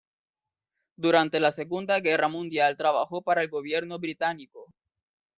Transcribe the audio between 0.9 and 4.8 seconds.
Durante la Segunda Guerra Mundial trabajó para el gobierno británico.